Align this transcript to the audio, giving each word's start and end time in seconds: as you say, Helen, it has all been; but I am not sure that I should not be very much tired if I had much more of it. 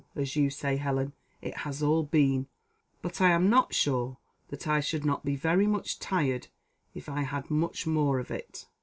as 0.15 0.35
you 0.35 0.49
say, 0.49 0.77
Helen, 0.77 1.13
it 1.43 1.57
has 1.57 1.83
all 1.83 2.01
been; 2.01 2.47
but 3.03 3.21
I 3.21 3.29
am 3.29 3.51
not 3.51 3.71
sure 3.75 4.17
that 4.47 4.67
I 4.67 4.79
should 4.79 5.05
not 5.05 5.23
be 5.23 5.35
very 5.35 5.67
much 5.67 5.99
tired 5.99 6.47
if 6.95 7.07
I 7.07 7.21
had 7.21 7.51
much 7.51 7.85
more 7.85 8.17
of 8.17 8.31
it. 8.31 8.65